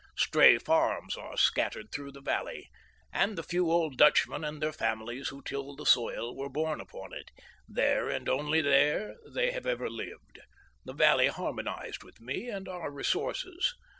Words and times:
Stray 0.17 0.57
farms 0.57 1.15
are 1.15 1.37
scattered 1.37 1.91
through 1.91 2.11
the 2.11 2.21
valley, 2.23 2.71
and 3.13 3.37
the 3.37 3.43
few 3.43 3.69
old 3.71 3.97
Dutchmen 3.99 4.43
and 4.43 4.59
their 4.59 4.71
families 4.73 5.27
who 5.27 5.43
till 5.43 5.75
the 5.75 5.85
soil 5.85 6.35
were 6.35 6.49
born 6.49 6.81
upon 6.81 7.13
it; 7.13 7.29
there 7.67 8.09
and 8.09 8.27
only 8.27 8.61
there 8.61 9.17
they 9.31 9.51
have 9.51 9.67
ever 9.67 9.91
lived. 9.91 10.39
The 10.85 10.93
valley 10.93 11.27
harmonised 11.27 12.03
with 12.03 12.19
me 12.19 12.49
and 12.49 12.67
our 12.67 12.89
resources. 12.89 13.75